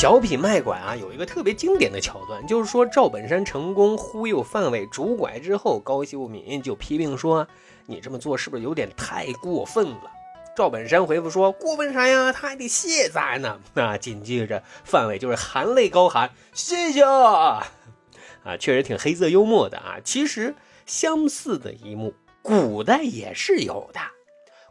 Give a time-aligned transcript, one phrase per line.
[0.00, 7.48] 小品卖拐啊，有一个特别经典的桥段，就是说赵本山成功忽悠范伟拄拐之后，高秀敏就批评说
[7.84, 10.02] ：“你这么做是不是有点太过分了？”
[10.56, 12.32] 赵本山回复说：“过分啥呀？
[12.32, 17.66] 他还得谢咱呢。”那紧接着范伟就是含泪高喊：“谢谢！” 啊，
[18.60, 19.96] 确实挺黑色幽默的啊。
[20.04, 20.54] 其实
[20.86, 23.98] 相似的一幕，古代也是有的。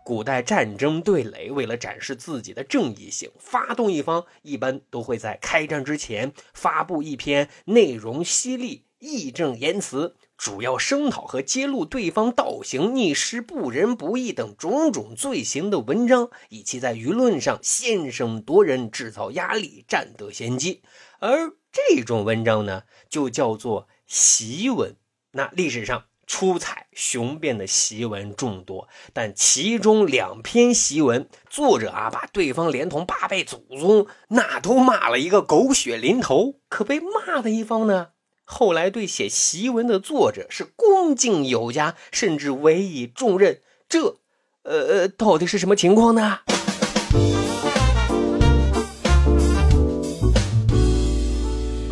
[0.07, 20.83] 古代战争对垒，为了展示自己的正义性，发动一方一般都会在开战之前发布一篇内容犀利、义正言辞，主要声讨和揭露对方倒行逆施、不仁不义等种种罪行的文章，以期在舆论上先声夺人，制造压力，占得先机。
[21.19, 24.95] 而这种文章呢，就叫做檄文。
[25.31, 26.05] 那历史上。
[26.27, 36.55] 出彩雄辩的檄文众多，但其中两篇檄文，作者啊把对方连同八辈祖宗那都骂了一个狗血淋头。
[36.67, 38.09] 可被骂的一方呢，
[38.43, 43.61] 后来对写檄文的作者是恭敬有加，甚至委以重任。
[43.87, 44.17] 这，
[44.63, 46.39] 呃，到底是什么情况呢？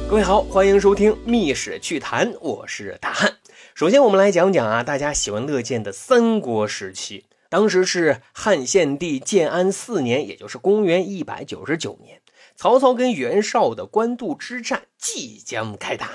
[0.10, 3.34] 各位好，欢迎收听《密史趣谈》，我是大汉。
[3.76, 7.26] 首先，我们来讲讲啊，大家喜闻乐见的三国时期。
[7.50, 12.22] 当时是汉献帝建安四年，也就是公元一百九十九年，
[12.56, 16.10] 曹操跟袁绍的官渡之战即将开打。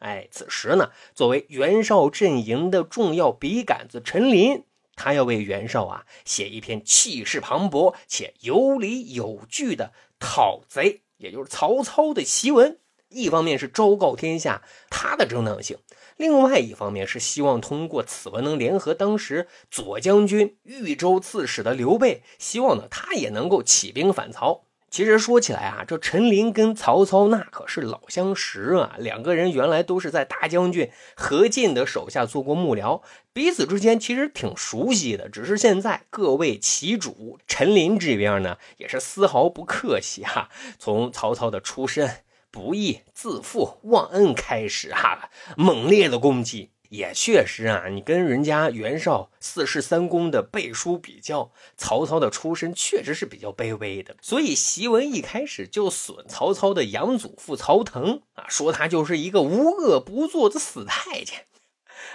[0.00, 12.78] 哎，此时呢，作为袁绍阵营的重要笔杆子陈琳，他要为袁绍啊写一篇气势磅礴且有理有据的讨贼，也就是曹操的檄文。
[13.08, 15.78] 一方面是昭告天下他的正当性。
[16.16, 24.62] 另外一方面是希望通过此文能联合当时左将军、豫州刺史的刘备，希望呢他也能够起兵反曹。
[24.88, 33.02] 其实说起来啊，这陈琳跟曹操那可是老相识啊，两个人原来都是在大将军何进的手下做过幕僚，
[33.34, 35.28] 彼此之间其实挺熟悉的。
[35.28, 40.48] 只是现在各为其主，陈琳这边呢也是丝毫不客气哈，
[40.78, 42.08] 从曹操的出身。
[42.56, 45.28] 不义自负忘恩开始啊，
[45.58, 47.88] 猛烈的攻击也确实啊。
[47.90, 54.16] 你跟人家袁绍四世三公的背书比较，曹操的出身确实是比较卑微的。
[54.22, 61.44] 所以檄文一开始就损曹操的养祖父曹腾啊，说他就是一个无恶不作的死太监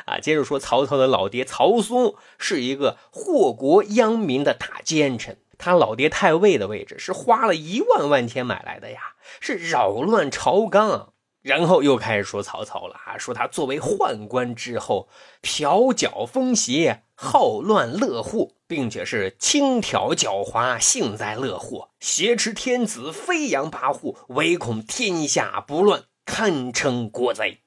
[0.06, 0.18] 啊。
[0.20, 5.38] 接着说曹操的老爹曹嵩是一个祸国殃民的大奸臣。
[5.62, 11.14] 他老爹太尉的位置是花了一万万钱买来的呀，是扰乱朝纲。
[11.44, 15.08] 然后又开始说曹操了啊，说他作为宦官之后，
[15.42, 27.62] 嫖缴风邪，好乱乐祸，并且是轻佻狡猾，幸灾乐祸，挟持天子，飞扬跋扈，唯恐天下不乱，堪称国贼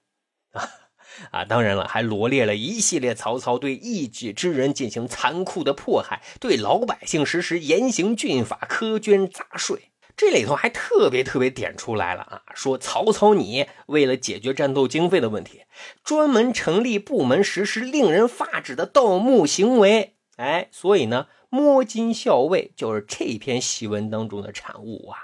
[0.53, 0.69] 啊。
[1.31, 9.91] 啊，当然了，还罗列了一系列曹操对一己之人进行残酷的迫害，对老百姓实施严刑峻法、苛捐杂税。
[10.17, 15.63] 这里头还特别特别点出来了啊，说曹操你为了解决战斗经费的问题，
[16.05, 20.15] 专门成立部门实施令人发指的盗墓行为。
[20.37, 25.19] 哎，所以呢，摸金校尉就是这篇檄文当中的产物啊。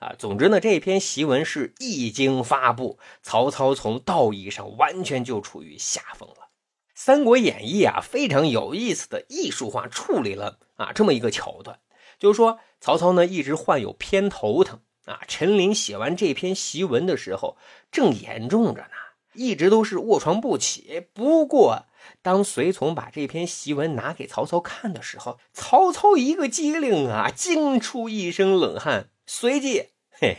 [0.00, 6.34] 啊，总之呢，这篇檄文是一经发布，曹操从道义上完全就处于下风了。
[6.94, 11.80] 《三国演义》啊，非常有意思的艺术化处理了啊这么一个桥段，
[12.18, 15.20] 就是说曹操呢一直患有偏头疼啊。
[15.28, 17.58] 陈琳写完这篇檄文的时候
[17.92, 18.96] 正严重着呢，
[19.34, 21.08] 一直都是卧床不起。
[21.12, 21.84] 不过
[22.22, 29.10] 当随从把这篇檄文拿给曹操看的时候，曹操一个机灵啊，惊出一身冷汗。
[29.32, 30.36] 随即，嘿，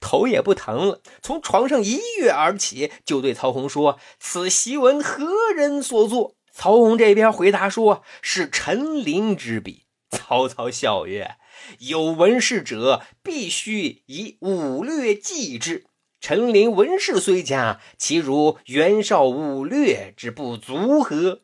[0.00, 11.36] 头也不疼了，从床上一跃而起，就对曹洪说：“此檄文何人所作？”曹洪这边回答说：“是陈琳之笔。”曹操笑曰
[11.78, 15.86] ：“有文事者，必须以武略记之。
[16.20, 21.42] 陈琳文事虽佳，其如袁绍武略之不足何？”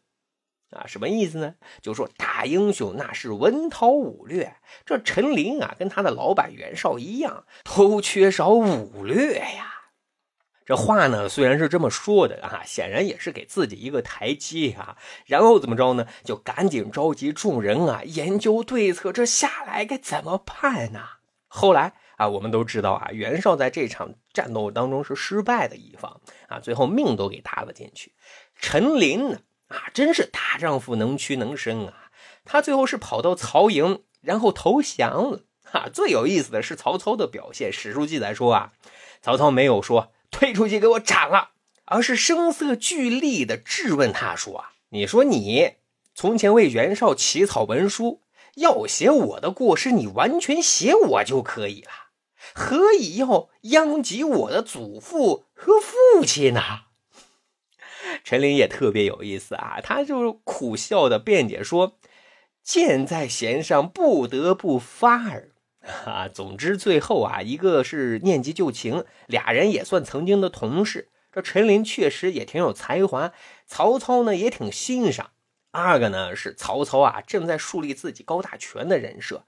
[0.71, 1.55] 啊，什么意思呢？
[1.81, 9.75] 就说大英雄那是文韬武略，这陈琳啊，跟他的老板袁绍一样，都缺少武略呀。
[10.67, 14.99] 这话呢，虽然是这么说的啊，显然也是给自己一个台阶啊。
[15.25, 16.07] 然后怎么着呢？
[16.25, 21.01] 就赶紧召集众人啊，研究对策，这下来该怎么办呢？
[21.47, 28.13] 后来啊，我们都知道啊，袁绍在这场战斗当中是失败的一方啊，最后命都给搭了进去。
[28.55, 29.39] 陈琳呢？
[29.69, 32.11] 啊，真是大丈夫能屈能伸啊！
[32.45, 37.71] 他最后是跑到曹营，然后投降了哈，最有意思的是曹操的表现。
[37.73, 38.73] 史书记载说啊，
[39.21, 41.51] 曹操没有说退出去给我斩了，
[41.85, 45.75] 而是声色俱厉的质问他说啊，你说你
[46.15, 48.23] 从前为袁绍起草文书，
[48.57, 51.91] 要写我的过失，你完全写我就可以了，
[52.55, 56.63] 何以要殃及我的祖父和父亲呢？
[58.29, 61.97] 陈琳也特别有意思啊，他就苦笑的辩解说
[62.63, 65.53] ：“箭在弦上，不得不发耳。”
[66.05, 71.09] 啊，总之最后啊，一个是念及旧情，俩人也算曾经的同事。
[71.33, 73.33] 这陈琳确实也挺有才华，
[73.67, 75.31] 曹操呢也挺欣赏。
[75.71, 79.47] 二个呢是曹操啊正在树立自己高大全的人设，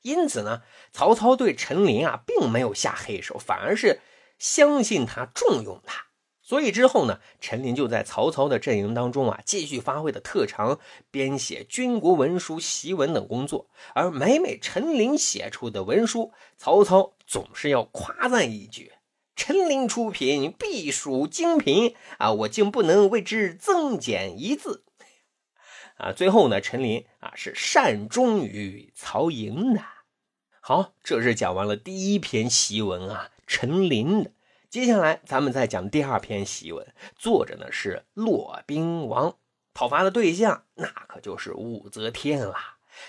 [0.00, 4.00] 因此呢，曹操对陈琳啊并没有下黑手，反而是
[4.38, 6.06] 相信他，重用他。
[6.44, 10.80] 所以之后呢，陈琳就在曹操的阵营当中啊，继续发挥的特长，
[11.10, 13.70] 编写军国文书、檄文等工作。
[13.94, 18.92] 而每每陈琳写出的文书，曹操总是要夸赞一句
[19.36, 22.32] ：“陈琳出品，必属精品啊！
[22.32, 24.84] 我竟不能为之增减一字。”
[25.96, 29.80] 啊，最后呢，陈琳啊是善终于曹营的。
[30.60, 34.32] 好，这是讲完了第一篇檄文啊，陈琳的。
[34.72, 39.36] 接下来，咱们再讲第二篇檄文，作者呢是骆宾王，
[39.74, 42.56] 讨伐的对象那可就是武则天了。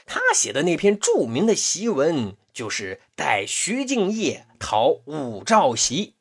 [0.05, 6.11] 他写的那篇著名的檄文，就是带徐敬业讨武曌檄。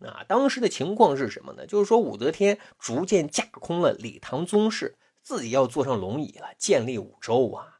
[0.00, 1.64] 那当时的情况是什么呢？
[1.64, 7.78] 就是说武则天逐渐架空了李唐宗室，自己要坐上龙椅了，建立武周啊。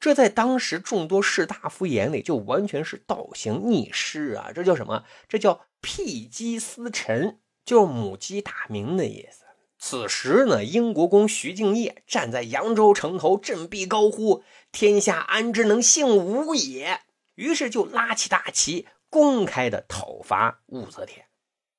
[0.00, 4.50] 这在当时众多士大夫眼里，就完全是倒行逆施啊！
[4.54, 5.04] 这叫什么？
[5.28, 5.66] 这叫。
[5.84, 9.44] 辟鸡司臣就是母鸡打鸣的意思。
[9.78, 14.42] 此时呢，英国公徐敬业站在扬州城头，振臂高呼
[14.72, 17.02] ：“天下安之能幸无也！”
[17.36, 21.26] 于是就拉起大旗，公开的讨伐武则天。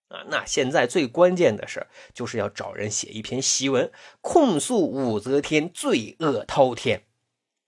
[0.10, 3.92] 啊，那现在最关键的事就是要找人写一篇檄文，
[4.22, 7.06] 控诉武则天罪恶滔天。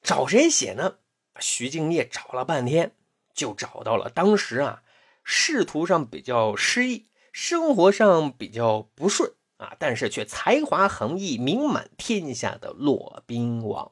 [0.03, 0.97] 找谁写呢？
[1.39, 2.91] 徐敬业找了半天，
[3.33, 4.83] 就找到了当时啊。
[5.29, 13.91] 仕途上比较失意，生活上比较不顺啊，但是却才华横溢、名满天下的骆宾王。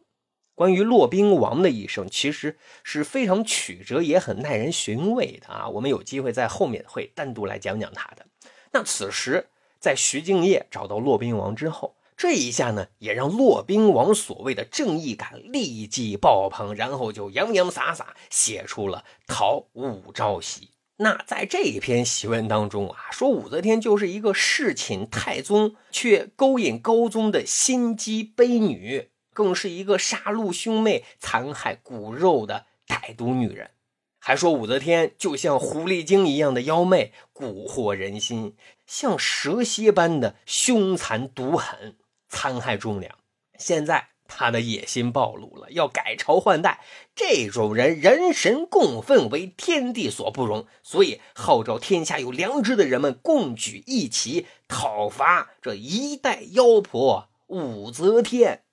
[0.54, 5.68] 关于骆宾王的一生，其实是非常曲折，也很耐人寻味的啊。
[5.68, 8.26] 我们有机会在后面会单独来讲讲他的。
[8.72, 20.70] 那此时，在徐敬业找到骆宾王之后，这一下呢，也让骆宾王所谓的正义感立即爆棚，然后就洋洋洒洒写出了讨武曌檄。
[20.98, 33.72] 那在这一篇檄文当中啊，说武则天就是一个侍寝太宗却勾引高宗的心机卑女，更是一个杀戮兄妹、残害骨肉的歹毒女人。
[34.20, 38.56] 还说武则天就像狐狸精一样的妖媚，蛊惑人心，
[38.88, 41.98] 像蛇蝎般的凶残毒狠，
[42.30, 43.18] 残害忠良。
[43.58, 44.15] 现在。
[44.27, 46.83] 他的野心暴露了，要改朝换代。
[47.16, 58.63] 这种人人神共愤，为天地所不容，所以号召天下有良知的人们共举义旗，讨伐这一代妖婆武则天。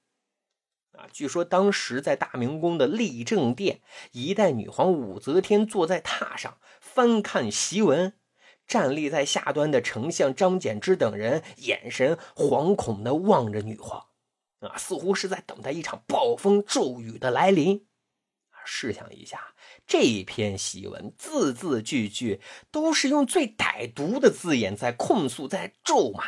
[0.92, 3.80] 啊，据说当时在大明宫的立正殿，
[4.12, 8.12] 一代女皇武则天坐在榻上翻看檄文，
[8.66, 14.06] 站立在下端的丞相张柬之等人眼神惶恐地望着女皇。
[14.68, 17.86] 啊，似乎是在等待一场暴风骤雨的来临。
[18.64, 19.54] 试想一下，
[19.86, 22.40] 这篇檄文字字句句
[22.70, 26.22] 都是用最歹毒的字眼在控诉、在咒骂。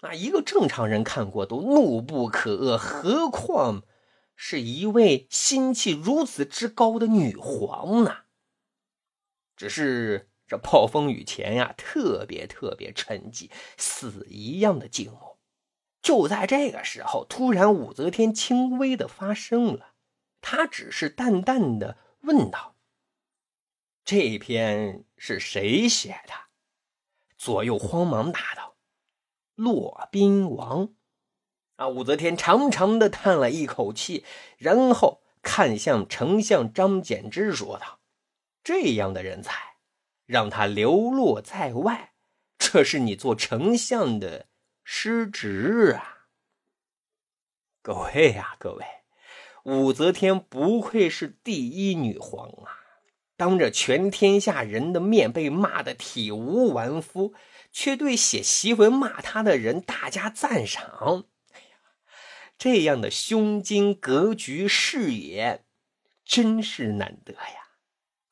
[0.00, 3.82] 那一个正常人看过都怒不可遏，何况
[4.34, 8.24] 是一位心气如此之高的女皇呢？
[9.54, 15.33] 只是这暴风雨前呀，特别特别沉寂，死一样的静默。
[16.04, 19.94] 就在这个时候，突然武则天轻微的发声了，
[20.42, 22.76] 她只是淡淡的问道
[24.04, 26.34] ：“这篇是谁写的？”
[27.38, 28.76] 左右慌忙答道
[29.56, 30.90] ：“骆宾王。”
[31.76, 34.26] 啊，武则天长长的叹了一口气，
[34.58, 38.00] 然后看向丞相张柬之说道
[38.62, 39.76] ：“这样的人才，
[40.26, 42.12] 让他流落在外，
[42.58, 44.48] 这是你做丞相的。”
[44.84, 46.28] 失职啊！
[47.82, 48.84] 各位呀，各位，
[49.64, 52.78] 武则天不愧是第一女皇啊！
[53.36, 57.34] 当着全天下人的面被骂得体无完肤，
[57.72, 61.24] 却对写檄文骂她的人大加赞赏。
[61.52, 61.76] 哎呀，
[62.58, 65.64] 这样的胸襟、格局、视野，
[66.24, 67.70] 真是难得呀！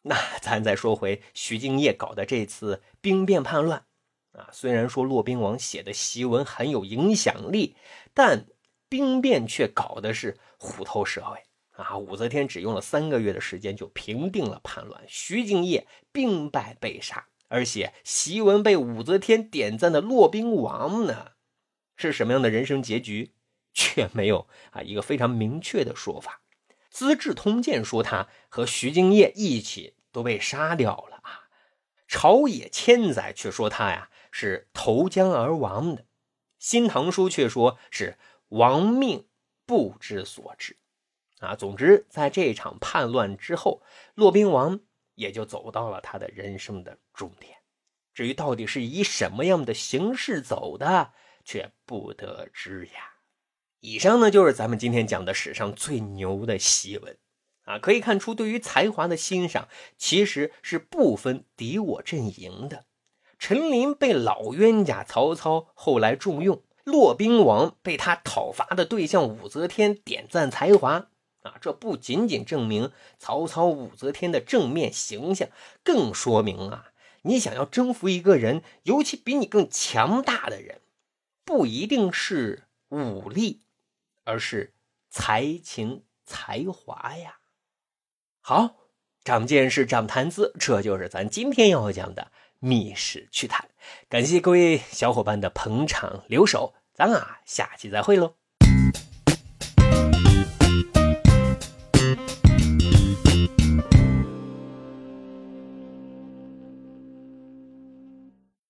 [0.02, 3.86] 那咱再说回徐敬业搞的这次兵变叛乱
[4.32, 7.76] 啊，虽然说骆宾王写的檄文很有影响力，
[8.14, 8.46] 但
[8.88, 11.96] 兵变却搞的是虎头蛇尾啊。
[11.98, 21.32] 武则天只用了三个月的时间就平定了叛乱，徐敬业兵败被杀，而且檄文被武则天点赞的骆宾王呢，
[21.96, 23.34] 是什么样的人生结局，
[23.74, 26.40] 却没有啊一个非常明确的说法。
[26.90, 31.48] 《资治通鉴》说他和徐敬业一起都被杀掉了啊，
[32.06, 36.02] 朝野千载却说他呀是投江而亡的，
[36.58, 39.28] 《新唐书》却说是亡命
[39.66, 40.76] 不知所致
[41.38, 41.54] 啊。
[41.54, 43.82] 总之，在这场叛乱之后，
[44.14, 44.80] 骆宾王
[45.14, 47.58] 也就走到了他的人生的终点。
[48.12, 51.12] 至于到底是以什么样的形式走的，
[51.44, 53.12] 却不得知呀。
[53.80, 57.18] 以上呢，就是咱们今天讲的史上最牛的檄文
[57.64, 57.78] 啊！
[57.78, 62.84] 可以看出，对于才华的欣赏其实是不分敌我阵营的。
[63.42, 71.08] 陈琳被老冤家曹操后来重用，骆宾王被他讨伐的对象武则天点赞才华
[71.42, 71.56] 啊！
[71.60, 75.48] 这不仅仅证明曹操、武则天的正面形象，
[75.82, 80.80] 更说明啊，你想要征服一个人，尤其比你更强大的人，
[81.44, 83.62] 不一定是武力。
[84.22, 84.72] 而是
[85.10, 87.38] 才情才华呀！
[88.40, 88.76] 好，
[89.24, 92.30] 长见识，长谈资，这就是咱今天要讲的
[92.62, 93.68] 密室趣谈。
[94.08, 98.36] 感谢各位小伙伴的捧场留守，咱啊下期再会喽！